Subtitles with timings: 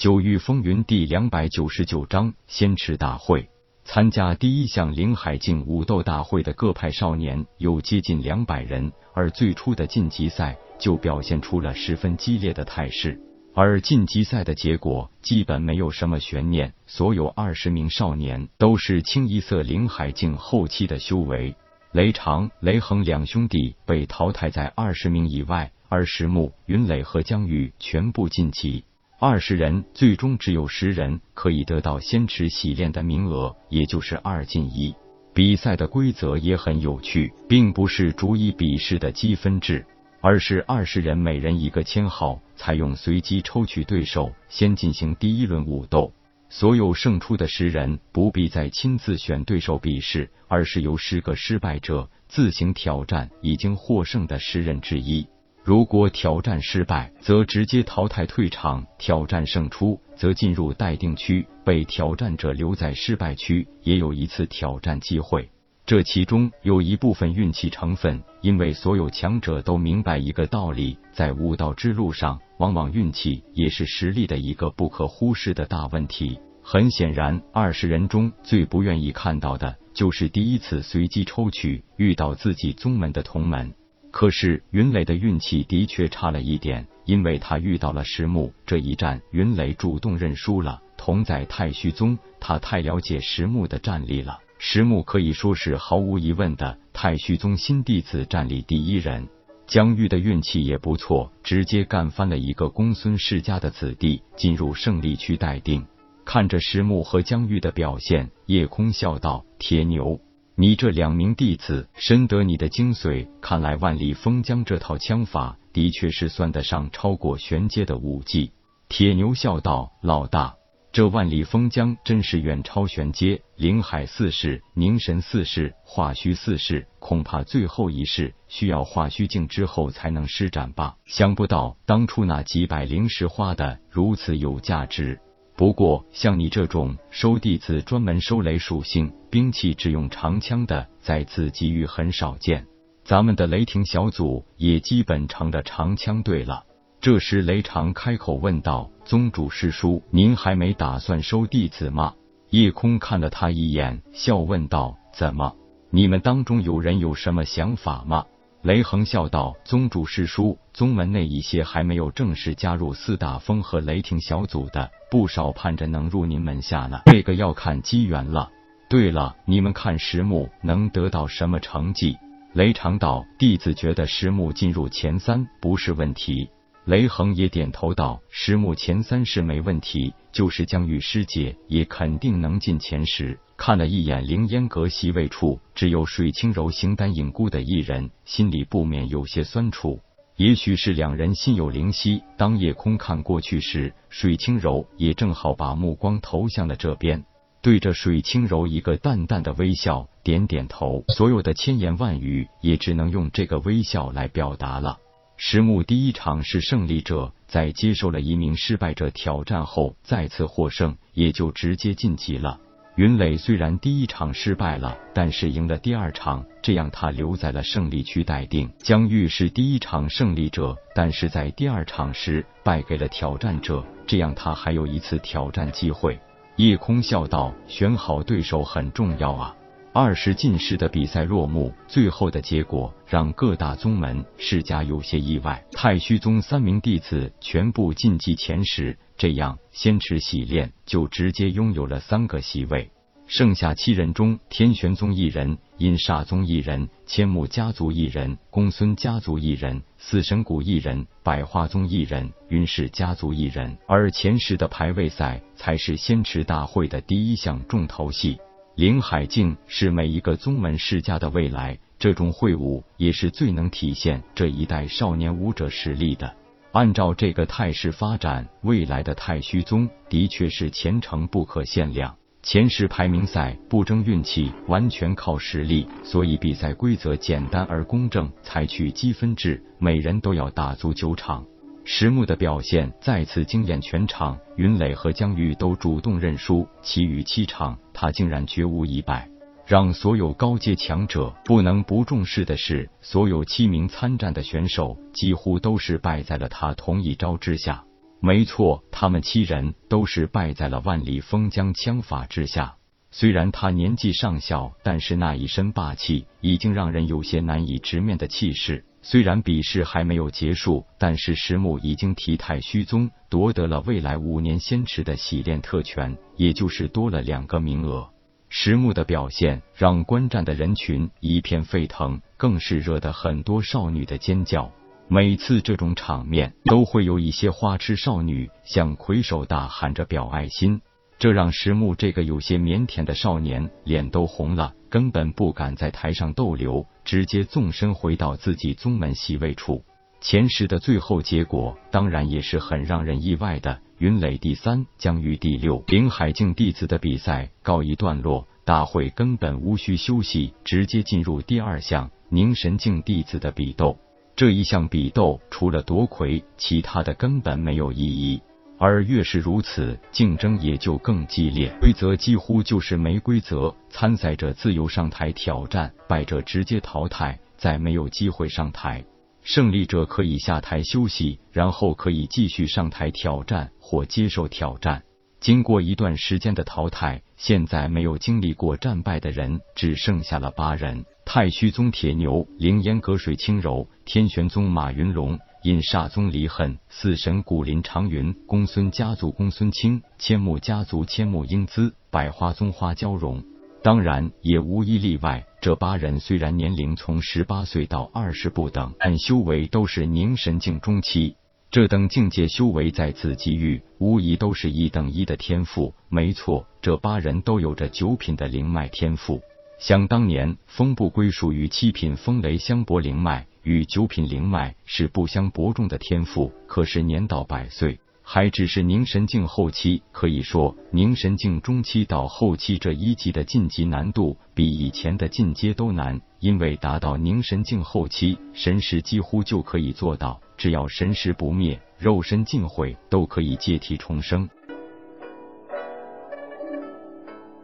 [0.00, 3.50] 九域风云第两百九十九章仙池大会。
[3.84, 13.20] 参加第一项灵海境武斗大会的各派少年有接近两百人，而最初的晋级赛就表现出了十分激烈的态势。
[13.54, 21.54] 而晋级赛的结果基本没有什么悬念，所有二十名少年都是清一色灵海境后期的修为。
[21.92, 28.84] 雷长、雷恒两兄弟被淘汰在二十名以外，而石木、云磊和江玉全部晋级。
[29.22, 34.94] 二十人最终只有十人可以得到仙池洗练的名额，也就是二进一。
[35.34, 39.84] 比赛的规则也很有趣，并不是逐一比试的积分制。
[40.22, 46.14] 而是二十人每人一个签号，采用随机抽取对手，先进行第一轮武斗。
[46.48, 55.26] 所有胜出的十人不必再亲自选对手比试，而是由十个失败者自行挑战已经获胜的十人之一。
[55.70, 65.48] 如果挑战失败，则直接淘汰退场；挑战胜出，则进入待定区，被挑战者留在失败区，也有一次挑战机会。
[65.86, 76.40] 这其中有一部分运气成分，因为所有强者都明白一个道理，在武道之路上，往往运气也是实力的一个不可忽视的大问题。
[76.64, 83.72] 很显然，二十人中最不愿意看到的就是第一次随机抽取遇到自己宗门的同门。
[84.10, 88.52] 可是云磊的运气的确差了一点，因为他遇到了石木。
[88.66, 90.80] 这一战，云磊主动认输了。
[90.96, 94.38] 同在太虚宗，他太了解石木的战力了。
[94.58, 99.26] 石木可以说是毫无疑问的太虚宗新弟子战力第一人，
[99.66, 105.86] 江玉的运气也不错，直接干翻了一个公孙世家的子弟，进入胜利区待定。
[106.26, 110.20] 看着石木和江玉的表现，叶空笑道：“铁牛，
[110.60, 118.52] 你这两名弟子深得你的精髓，看来万里封疆这套枪法的确是算得上超过玄阶的武技。”
[118.86, 120.54] 铁牛笑道：“老大。”
[120.92, 130.96] 这万里封疆真是远超玄阶，灵海四式、凝神四式、化虚四式，恐怕最后一式需要化虚境之后才能施展吧。
[131.06, 135.18] 想不到当初那几百灵石花的如此有价值。
[135.60, 142.66] 不过像你这种收弟子专门收雷属性兵器，只用长枪的，在此机遇很少见。
[143.04, 146.64] 咱们的雷霆小组也基本成了长枪队了。
[147.02, 152.14] 这时，雷长开口问道：“宗主师叔，您还没打算收弟子吗？”
[152.48, 155.54] 叶空看了他一眼，笑问道：“怎么？
[155.90, 158.24] 你们当中有人有什么想法吗？”
[158.62, 167.00] 雷横笑道：“宗主师叔，宗门内一些还没有正式加入四大风和雷霆小组的，不少盼着能入您门下呢。
[167.06, 168.50] 这个要看机缘了。
[168.90, 172.18] 对了，你们看石木能得到什么成绩？”
[172.52, 176.50] 雷长道：“弟子觉得石木进入前三不是问题。”
[176.84, 190.00] 雷恒也点头道：“石木前三是没问题，就是江玉师姐也肯定能进前十。”看了一眼凌烟阁席位处只有水清柔形单影孤的一人，心里不免有些酸楚。
[190.36, 197.22] 也许是两人心有灵犀，当夜空看过去时，水清柔也正好把目光投向了这边，
[197.60, 201.04] 对着水清柔一个淡淡的微笑，点点头。
[201.08, 204.96] 所有的千言万语也只能用这个微笑来表达了。
[205.36, 212.58] 石木第一场是胜利者，在接受了一名失败者挑战后再次获胜，也就直接晋级了。
[213.00, 218.70] 云磊虽然第一场失败了，但是赢了第二场，这样他留在了胜利区待定。
[218.76, 226.20] 江玉是第一场胜利者，但是在第二场时败给了挑战者，这样他还有一次挑战机会。
[226.56, 229.56] 叶空笑道：“选好对手很重要啊。”
[229.92, 235.64] 二十进士的比赛落幕，最后的结果让各大宗门世家有些意外。
[235.72, 242.88] 太虚宗三名弟子全部晋级前十，这样仙池洗练就直接拥有了三个席位。
[243.26, 253.76] 剩下七人中，天玄宗一人，阴煞宗一人，千木家族一人，公孙家族一人，死神谷一人，百花宗一人，云氏家族一人。
[253.88, 258.38] 而前十的排位赛才是仙池大会的第一项重头戏。
[258.80, 266.34] 林海境是每一个宗门世家的未来，这种会武也是最能体现这一代少年武者实力的。
[266.72, 272.16] 按照这个态势发展，未来的太虚宗的确是前程不可限量。
[272.42, 281.44] 前十排名赛不争运气，完全靠实力，所以比赛规则简单而公正，采取积分制，每人都要打足九场。
[281.92, 289.28] 石木的表现再次惊艳全场，云磊和江玉都主动认输，其余七场他竟然绝无一败。
[289.66, 297.82] 让所有高阶强者不能不重视的是，所有七名参战的选手几乎都是败在了他同一招之下。
[298.20, 302.76] 没错，他们七人都是败在了万里风疆枪法之下。
[303.10, 308.84] 虽然他年纪尚小，但是那一身霸气已经让人有些难以直面的气势。
[309.02, 318.08] 虽然比试还没有结束，但是石木已经提太虚宗夺得了未来五年仙池的洗练特权，也就是多了两个名额。
[318.50, 324.70] 石木的表现让观战的人群一片沸腾，更是惹得很多少女的尖叫。
[325.08, 330.80] 每次这种场面，都会有一些花痴少女向魁首大喊着表爱心。
[331.18, 339.84] 这让石木这个有些腼腆的少年脸都红了，根本不敢在台上逗留，直接纵身回到自己宗门席位处。
[340.20, 353.96] 前十的最后结果当然也是很让人意外的，云磊第三，江玉第六，林海境弟子的比赛告一段落，大会根本无需休息，直接进入第二项凝神境弟子的比斗。
[354.36, 358.42] 这一项比斗除了夺魁，其他的根本没有意义。
[358.80, 361.70] 而越是如此，竞争也就更激烈。
[361.82, 369.04] 规则几乎就是没规则，参赛者自由上台挑战，败者直接淘汰，再没有机会上台。
[369.42, 375.02] 胜利者可以下台休息，然后可以继续上台挑战或接受挑战。
[375.40, 385.38] 经过一段时间的淘汰，现在没有经历过战败的人只剩下了八人：太虚宗铁牛、灵烟隔水轻柔、天玄宗马云龙。
[385.62, 393.42] 因煞宗离恨，四神古林长云，公孙家族公孙清，千木家族千木英姿，百花宗花娇容。
[393.82, 395.44] 当然，也无一例外。
[395.60, 401.36] 这八人虽然年龄从十八岁到二十不等，但修为都是凝神境中期。
[401.70, 405.94] 这等境界修为在此机遇，无疑都是一等一的天赋。
[406.08, 409.42] 没错，这八人都有着九品的灵脉天赋。
[409.78, 413.46] 想当年，风不归属于七品风雷香波灵脉。
[413.62, 420.02] 与九品灵脉是不相伯仲的天赋，可是年到百岁，还只是凝神境后期。
[420.12, 434.48] 可以说，凝神境中期到后期这一级的晋级难度比以前的进阶都难，因为达到凝神境后期，神识几乎就可以做到，只要神识不灭，肉身尽毁，都可以借体重生。